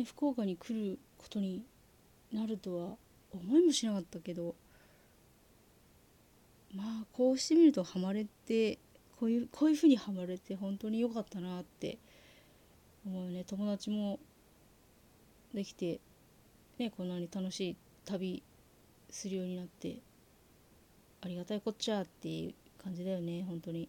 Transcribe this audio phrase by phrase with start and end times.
[0.00, 1.64] ね福岡に来ることに
[2.32, 2.96] なるとは
[3.32, 4.54] 思いもしなかったけど
[6.74, 8.78] まあこうしてみるとハマれて
[9.18, 11.98] こういうこういうふうにハマれて本当に良かったなって
[13.06, 13.44] 思うね。
[13.44, 14.18] 友達も
[15.54, 16.00] できて、
[16.78, 18.42] ね、こんなに楽しい旅
[19.10, 19.96] するようになって
[21.22, 23.88] ありがたいこっちゃっていう感じだよね本当に。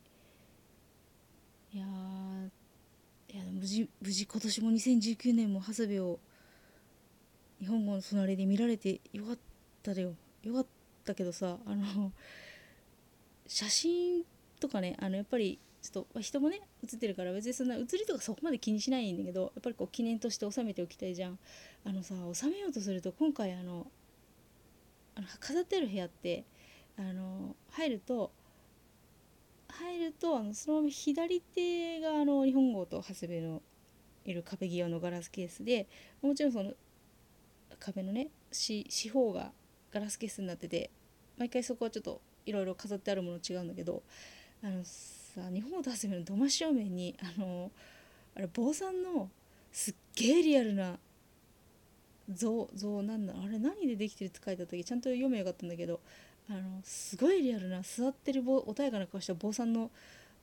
[1.73, 1.86] いや
[3.34, 6.20] いや無事無事今年も2019年も長谷部を
[7.62, 9.38] 日本語の隣で見られてよかっ
[9.81, 10.16] ただよ。
[10.44, 10.66] よかっ
[11.05, 12.12] たけどさあの
[13.48, 14.23] 写真
[14.59, 21.40] とかねあのやっぱりちょっと人もね写ってるから別にそんな写りとかそこまで気にしないんだけどやっぱりこう記念として収めておきたいじゃん。
[21.85, 23.88] あのさ収めようとすると今回あの
[25.16, 26.43] あの飾ってある部屋って
[26.98, 28.32] あの入ると
[29.71, 33.62] 入るとあのそのまま左手があの日本語と長谷部の
[34.25, 35.88] いる壁際のガラスケースで
[36.21, 36.73] もちろんその
[37.79, 39.51] 壁のね四方が
[39.91, 40.91] ガラスケースになってて
[41.37, 44.04] 毎回そこはちょっといろいろ飾ってあるもの違うんだけど
[44.63, 47.71] あのさ日本を出すの土間正面にあの
[48.35, 49.29] あれ坊さんの
[49.71, 50.99] すっげえリアルな
[52.29, 55.99] 像像なんだあれ何でできてるって書いてた時ちゃんと読めよかったんだけど
[56.52, 59.90] あのすごいリアルな座ってる穏やかな顔した坊さんの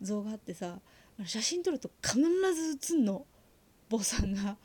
[0.01, 0.79] 像があってさ
[1.27, 2.19] 写真撮ると必
[2.55, 3.27] ず写んの。
[3.91, 4.57] 坊さんが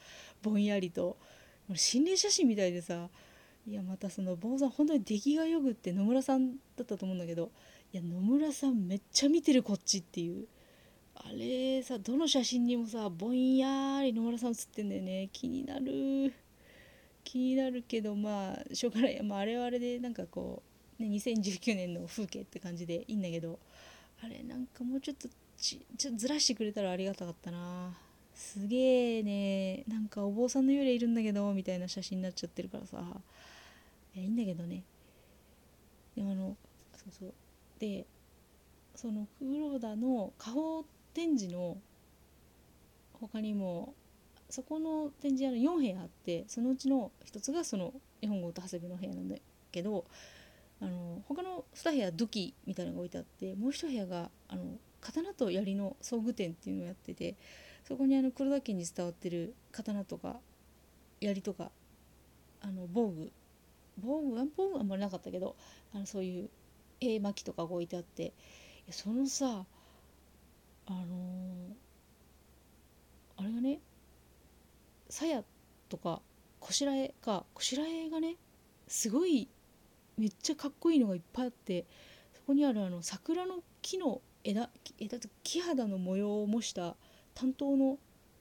[0.41, 1.17] ぼんやりと。
[1.73, 3.07] 心霊写真みたいでさ
[3.65, 7.51] いやまたその坊さん本当に出来がよくって野村さんだったと思うんだけど
[7.93, 10.47] いや野村さんめっちゃ見てるこっちっていう。
[11.15, 15.29] あれさどの写真にもさぼんやり野村さん写ってんだよね。
[15.31, 16.33] 気になる。
[17.23, 23.59] 気になるけどまあしょうがない、まあ、あれはあれでなんかこう、ね、2019年の風景って感じでいいんだけど
[24.23, 25.27] あれなんかもうちょっと
[25.57, 27.97] ちちょずらしてくれたらありがたかったな。
[28.33, 29.83] すげえね。
[29.87, 32.97] なんかお坊さんの幽霊いるんだけどみたいな写真になっちゃってるからさ。
[34.15, 34.83] いやいいんだけどね。
[36.15, 36.57] でもあの
[36.95, 37.33] そうそう。
[37.79, 38.05] で
[38.95, 41.77] その黒田の下方展示の
[43.13, 43.93] 他にも
[44.49, 49.35] そこの展示屋の4部屋あってそのうちの1つがその日本語と長谷部の部屋なんだ
[49.71, 50.05] けど
[50.83, 54.63] あの他の2部屋土器みたいなのが置いてあってもう1部屋があの
[54.99, 57.35] 刀と槍の装具店っていうのをやってて
[57.87, 60.37] そこにあの黒田家に伝わってる刀とか
[61.21, 61.71] 槍とか
[62.61, 63.31] あの防具。
[64.01, 65.55] 防具防具はあんまりなかったけど
[65.93, 66.49] あのそういう
[66.99, 68.33] 絵巻とかが置いてあって
[68.89, 69.65] そのさ
[70.85, 71.03] あのー、
[73.37, 73.79] あれがね
[75.09, 75.43] 鞘
[75.89, 76.21] とか
[76.59, 78.35] こしらえかこしらえがね
[78.87, 79.47] すごい
[80.17, 81.85] めっちゃかっこいいのがいっぱいあって
[82.33, 84.69] そこにあるあの桜の木の枝
[84.99, 86.95] 枝と木肌の模様を模した
[87.33, 87.97] 担当の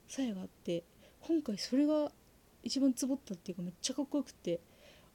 [0.08, 0.84] 鞘があって
[1.20, 2.10] 今回それが
[2.62, 4.60] 一番ツボったっていうかめっちゃかっこよくて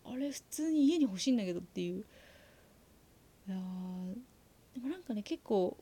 [0.05, 2.03] あれ普通に家に欲しいんだけどっていう。
[3.47, 3.55] いや
[4.73, 5.77] でもなんかね結構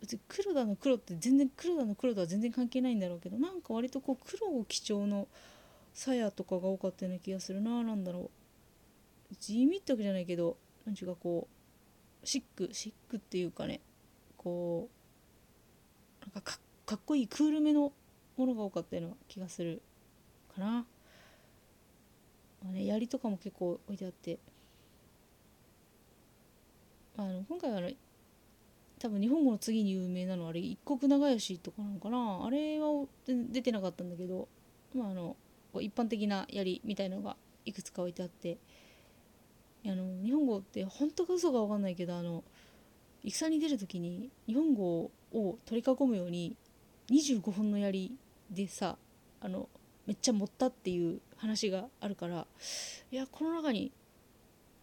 [0.00, 5.26] 別に黒田の黒って全然黒田の黒とは全然関係ないんだろうけどなんか割とこう黒を基調の
[5.94, 8.30] 鞘とかが多かったような気がするな何だろう。
[9.38, 11.48] 地味ってわけじゃないけど何ちゅうかこ
[12.22, 13.80] うシックシックっていうかね
[14.36, 14.88] こ
[16.22, 17.92] うなんかかっこいいクールめの
[18.36, 19.82] ものが多かったような気がする
[20.54, 20.86] かな。
[22.62, 24.38] まあね、槍とかも結構置いてあって。
[27.16, 27.90] あの今回はあの
[28.98, 32.46] 多分日本語の次に有名なのはあれ一国長吉とかなのかな。
[32.46, 34.48] あれは出てなかったんだけど、
[34.94, 35.36] まあ、あの
[35.80, 38.58] 一般的な槍みたいのがいくつか置いてあって。
[39.90, 42.42] あの日本語って本当か嘘か分かんないけどあの
[43.24, 46.56] 戦に出る時に日本語を取り囲むように
[47.10, 48.16] 25本の槍
[48.50, 48.96] でさ
[49.40, 49.68] あの
[50.06, 52.46] めっちゃ持ったっていう話があるから
[53.10, 53.92] いやこの中に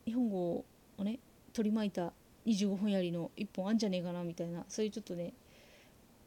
[0.06, 0.66] 日本語
[0.98, 1.20] をね
[1.54, 2.12] 取り巻いた
[2.46, 5.34] 25本槍の1本あんじゃねえかなみたいなそういうちょっとね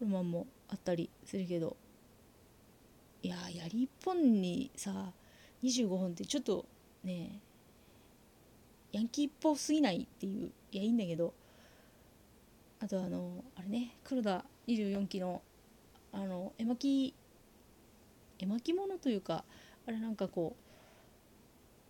[0.01, 1.77] ロマンもあったりするけど
[3.23, 5.13] いや槍1本にさ
[5.63, 6.65] 25本ってちょっと
[7.05, 7.41] ね
[8.97, 11.35] ヤンキーっぽすぎないっていういやいいんだけど
[12.81, 15.43] あとあのあれね黒田24期の
[16.15, 17.15] あの絵巻
[18.39, 19.45] 絵巻物というか
[19.87, 20.63] あれなんかこう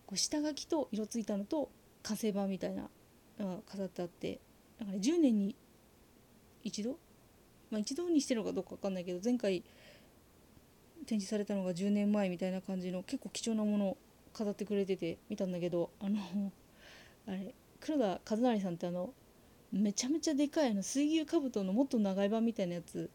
[0.04, 1.70] こう下書きと色ついたのと
[2.02, 2.88] 完成版みたいな
[3.38, 4.40] のが飾ってあって
[4.80, 5.54] なんかね10年に
[6.64, 6.98] 一度
[7.70, 9.62] まあ一度にしてるのかどうか分かんないけど前回
[11.06, 13.96] 展示されたのが10年前みたいな感じの結構貴重なものを
[14.32, 16.18] 飾ってくれてて見たんだけどあの
[17.26, 19.12] あれ黒田和成さんってあの
[19.72, 23.10] めちゃめちゃでかいあの水牛兜のもっと長い版みたいなやつ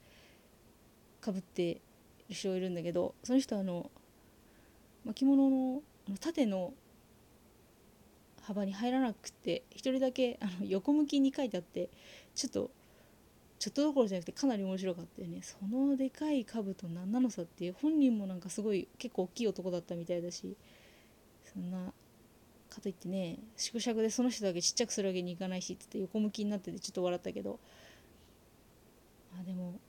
[1.22, 1.82] かぶって
[2.30, 3.90] る人いるんだけどその人あの
[5.06, 6.74] まあ、着物のあの縦の
[8.44, 11.90] 幅に入らなくて一人だけあの横向きに書いてあって
[12.36, 12.72] ちょっと
[13.60, 15.42] ちょっとどころじゃなくてかなり面白かったよね。
[15.44, 20.58] そのでかい兜何なのさっていう本人もなんかすごい結構大きい男だったみたいだし
[21.46, 21.94] そんな
[22.72, 27.60] かといってね縮尺でその人だけちっちゃくするわけにいかないしっつって横向きになっててちょっと笑ったけど。
[29.40, 29.80] あでも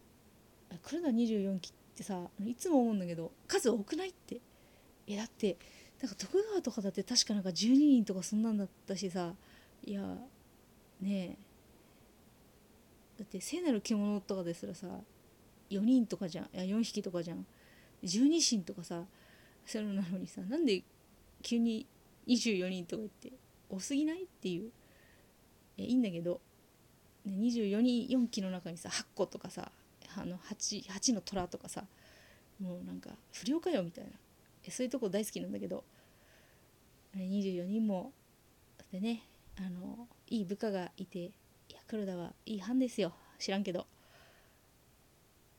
[0.83, 4.41] 黒田24期ってさいつも思うんだけど数多くないって。
[5.07, 5.57] えだって
[6.01, 9.35] なんか徳川とかだって確かなんか12人とかそんなんだったしさ
[9.85, 10.01] いや
[11.01, 11.37] ねえ。
[13.19, 14.87] だって聖なる獣とかですらさ
[15.71, 17.47] 4人とかじゃんいや4匹とかじゃん。
[18.03, 19.05] 十二神とかさ
[19.67, 20.83] それなのにさなんで
[21.43, 21.87] 急に
[22.27, 23.33] 24人とか言って
[23.69, 24.25] 多すぎない？
[24.25, 24.71] っていう。
[25.77, 26.41] いいいんだけど、
[27.25, 29.73] ね、24人4期の中にさ8個とかさ
[30.17, 31.85] あの 8, 8の虎とかさ
[32.61, 34.11] もうなんか不良かよみたいな。
[34.71, 35.85] そういうとこ大好きなんだけど。
[37.17, 38.13] 24人も
[38.91, 39.23] でね
[39.59, 41.33] あのいい部下がいてい
[41.71, 43.13] や黒田はいい班ですよ。
[43.39, 43.87] 知らんけど。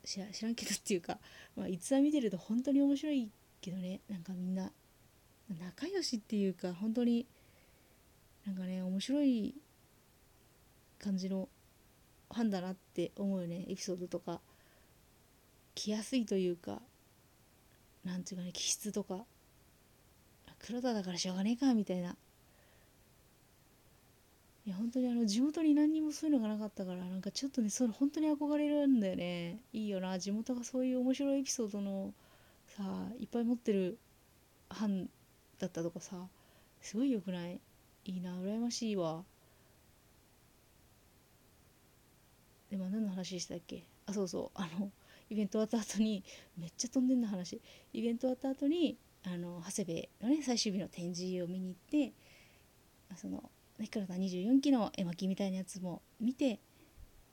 [0.03, 1.17] 知ら知らんけどっていうか、
[1.55, 3.29] まあ、逸話見てると本当に面白い
[3.61, 4.01] けどね。
[4.09, 4.71] なんかみんな
[5.59, 7.25] 仲良しっていうか本当に
[8.45, 9.55] なんかね面白い
[10.99, 11.49] 感じの
[12.29, 14.41] 班だなって思うよねエピソードとか。
[15.75, 16.81] 来やすいというか
[18.05, 19.25] なんていうかね気質とか。
[20.65, 22.15] 黒田だからしょうがねえかみたいな。
[24.65, 29.59] いや本当にあの地元に何にもそういうのがなかったからなんかちょっとねそれ本当に憧れるんだよね。
[29.73, 32.13] いいよな地元がそういう面白いエピソードの
[32.67, 32.83] さ
[33.19, 33.97] いっぱい持ってる
[34.69, 35.09] 班
[35.63, 36.17] だったとかさ
[36.81, 37.61] すごいよくない？
[38.05, 39.23] いいな羨ましいわ。
[42.69, 43.85] でも何の話でしたっけ？
[44.05, 44.59] あそうそう。
[44.61, 44.91] あの
[45.29, 46.21] イベント終わった後に
[46.57, 47.61] めっちゃ飛んでんな話。
[47.93, 52.13] イベント終わった後にあの長谷部のね最終日の展示を見に行って
[53.15, 53.49] その
[53.89, 56.59] 黒田24期の絵巻みたいなやつも見て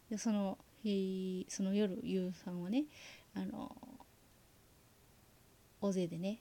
[0.09, 2.85] でその日その夜ゆうさんはね
[3.35, 3.75] あの
[5.81, 6.38] 大勢でね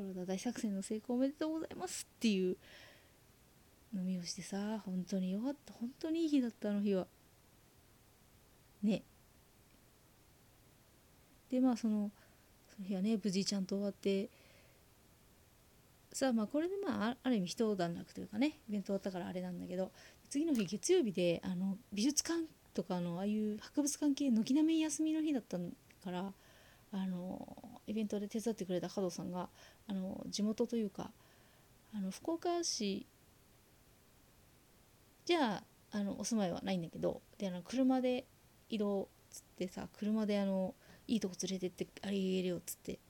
[0.00, 2.56] 黒田大作戦の成功おめでとうございますっていう
[3.94, 7.06] 飲みをしてさ本当によかった本当にいい日だったあの日は。
[8.82, 9.02] ね。
[11.50, 12.10] でまあその
[12.74, 14.30] その日はね無事ちゃんと終わって。
[16.12, 19.92] さあまあこれでまあある意味一段落というかねイベント終わったからあれなんだけど
[20.28, 25.58] 次の日月曜日であの美術館とかのああいう博物関係軒並み休みの日だった
[26.02, 26.32] から
[26.92, 29.48] あのイベントで手伝ってくれた加藤さんが
[29.88, 31.10] あの地元というか
[31.92, 33.04] あの福岡市
[35.24, 35.62] じゃあ
[35.98, 38.24] あのお住まいはないんだけどであの車で
[38.68, 40.74] 移動つってさ車であの
[41.08, 43.00] いいとこ連れてってあげるよっつって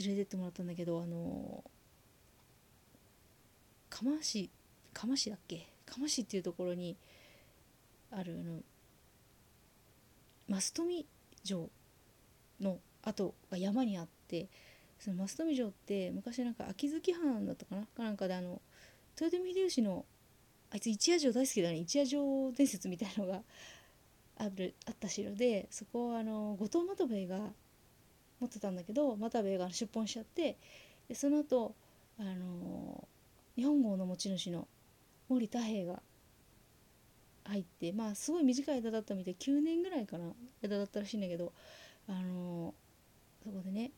[0.00, 1.62] 連れてってもらったんだけどあの
[3.88, 4.50] 釜石
[4.92, 5.68] 釜石だっけ？
[5.86, 6.96] 釜石っていうところに
[8.10, 8.60] あるあの
[10.60, 11.06] 増富
[11.44, 11.70] 城
[12.60, 14.48] の跡が山にあって
[14.98, 17.82] その増富城って昔なんか秋月藩だったかな？
[17.82, 18.60] かなんかであの
[19.18, 20.04] 豊臣秀吉の
[20.70, 21.76] あいつ一夜城大好きだね。
[21.76, 23.42] 一夜城伝説みたいのが
[24.36, 27.38] あるあった城でそこをあの後藤又兵衛が
[28.40, 30.58] 持ってたんだけど又兵衛が出奔しちゃって
[31.08, 31.74] でその後
[32.18, 33.06] あの
[33.54, 34.66] 日本号の持ち主の
[35.28, 36.02] 森太平が
[37.44, 39.36] 入ってまあすごい短い間だったみたい。
[39.38, 41.52] 9年ぐらいかな間だったらしいんだけど
[42.08, 42.74] あの
[43.46, 43.92] そこでね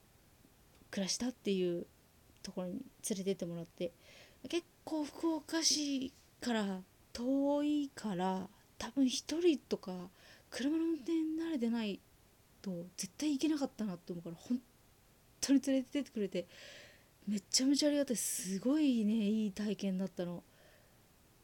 [0.91, 1.87] 暮らしたっていう
[2.43, 2.75] ところに
[3.09, 3.93] 連れてってもらって
[4.49, 6.13] 結構福岡市
[6.43, 6.81] から
[7.15, 9.93] 遠いから多分一人とか
[10.51, 11.99] 車の運転慣れてない
[12.61, 14.59] と絶対行けなかったなって思うから本
[15.41, 16.47] 当に連れてってくれて
[17.27, 18.17] めちゃめちゃありがたい。
[18.17, 20.43] すごいねいい体験だったの。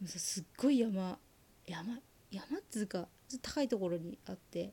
[0.07, 1.19] すっごい山
[1.67, 1.99] 山
[2.31, 3.09] 山っつうか
[3.43, 4.73] 高いところにあって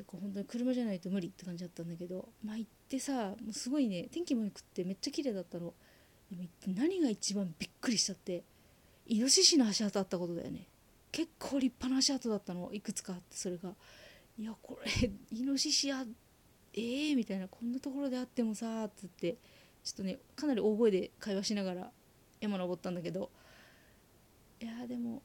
[0.00, 5.74] 結構本当に車じゃないと無理って感じだったんだけどまあ行ってさもうすごいね天気も良くってめっちゃ綺麗だったの。
[6.30, 8.42] でも行って何が一番びっくりしちゃって
[9.06, 10.68] イノシシの足跡あったことだよね。
[11.12, 12.70] 結構立派な足跡だったの。
[12.72, 13.74] いくつかあってそれが。
[14.38, 16.06] いやこれイノシシや
[16.72, 19.36] えーみたいなこんなところであってもさっつって
[19.84, 21.90] ちょっとねかなり大声で会話しながら
[22.40, 23.30] 山登ったんだけど。
[24.62, 25.20] いやでも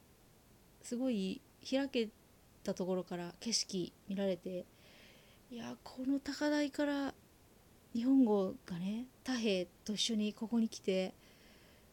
[0.82, 2.12] すごい開けて
[2.66, 4.64] たところから景色見られて
[5.50, 7.14] いやこの高台から
[7.94, 11.14] 日本語がね太平と一緒にここに来て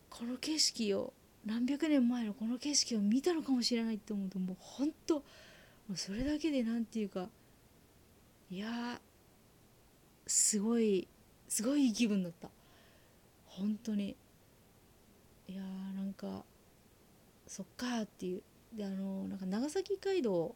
[0.10, 1.14] この景色を
[1.46, 5.24] 何百年前のこの景色を見たのかもしれないって思うともうほんと
[5.96, 7.30] それだけで何て言うか
[8.50, 9.00] いや
[10.28, 11.08] すごい
[11.54, 12.50] すごいいい気分だった。
[13.46, 14.16] 本当に。
[15.48, 16.44] いやーなんか
[17.46, 18.42] そっかっていう。
[18.76, 20.56] であのなんか長崎街道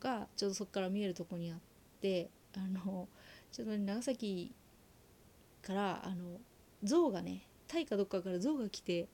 [0.00, 1.58] がちょうどそこから見えるとこにあっ
[2.00, 3.08] てあの
[3.52, 4.52] ちょっと、長崎
[5.62, 6.38] からあの
[6.82, 9.06] 象がねタイかどっかから象が来て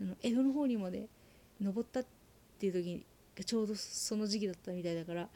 [0.00, 1.08] あの江戸の方にまで
[1.60, 2.04] 登ったっ
[2.58, 3.04] ていう時
[3.36, 5.28] がちょうどその時期だったみたいだから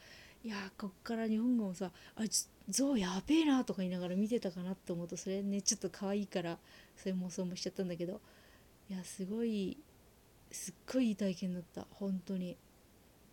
[0.44, 6.58] いやーこっから日本語もさあいつ象やべえなとか言いながら見てたかなって思うとそれねちょっと可愛いから
[6.96, 8.20] そういう妄想もしちゃったんだけど
[8.88, 9.78] いやすごい
[10.50, 12.56] すっごいいい体験だった本当に。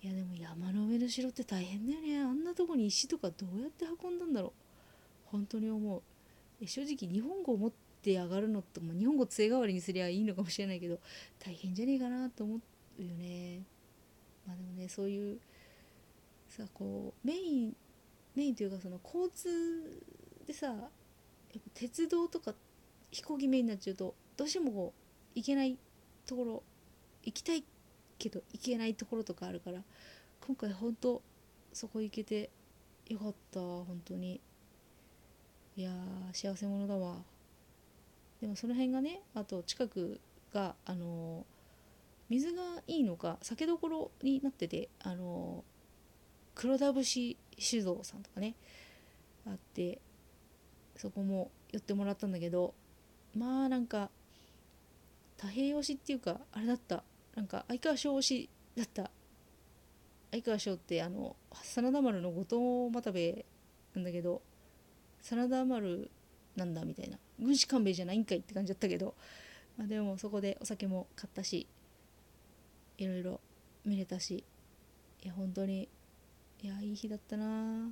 [0.02, 2.20] いやでも山の上の城って大変だよね。
[2.20, 4.52] あんなとこに石とかどうやって運んだんだろう。
[5.26, 5.98] 本当に思
[6.62, 6.68] う。
[6.68, 7.72] 正直日本語を持っ
[8.02, 11.00] て上がるのって、まあ、日本語杖代わりにすりゃいいのかもしれないけど
[11.40, 12.62] 大変じゃねえかなと思
[13.00, 13.64] うよね。
[14.46, 15.40] まあでもねそういう
[16.48, 17.76] さこうメイン
[18.36, 20.02] メインというかその交通
[20.46, 20.90] でさやっぱ
[21.74, 22.54] 鉄道とか
[23.12, 25.78] 飛行機メインになっちゃうとどうしてもこう行けない
[26.26, 26.64] ところ
[27.24, 27.64] 行きたい
[28.18, 29.80] けど行けないところとかあるから
[30.46, 31.22] 今回本当
[31.74, 32.50] そこ行けて
[33.08, 34.42] よかった本当に。
[35.78, 35.92] いや
[36.32, 37.18] 幸せ者だわ。
[38.40, 40.22] でもその辺がねあと近く
[40.54, 41.46] があの
[42.30, 45.64] 水がいいのか酒どころになっててあの
[46.54, 48.56] 黒田節酒造さんとかね
[49.46, 50.00] あって
[50.96, 52.74] そこも寄ってもらったんだけど
[53.36, 54.10] まあなんか
[55.38, 57.04] 太平洋史っていうかあれだった。
[57.36, 59.12] なんか相川翔推しだった。
[60.32, 63.46] 相川翔ってあの真田丸の後藤又兵衛
[63.94, 64.42] なんだけど
[65.22, 66.12] 真田丸
[66.56, 67.18] なんだみたいな。
[67.40, 69.16] 軍師官兵衛じゃないんかいって感じだったけど、
[69.78, 71.68] まあ、でもそこでお酒も買ったし
[72.98, 73.42] いろいろ
[73.84, 74.44] 見れたし
[75.22, 75.90] いや本当に
[76.62, 77.90] いやいい日だったな。